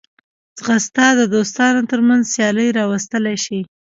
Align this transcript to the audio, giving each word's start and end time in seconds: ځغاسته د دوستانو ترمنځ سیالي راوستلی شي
ځغاسته 0.57 1.05
د 1.19 1.21
دوستانو 1.35 1.81
ترمنځ 1.91 2.23
سیالي 2.33 2.67
راوستلی 2.79 3.35
شي 3.45 3.59